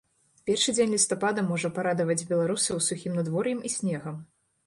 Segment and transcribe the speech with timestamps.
[0.49, 4.17] Першы дзень лістапада можа парадаваць беларусаў сухім надвор'ем і снегам.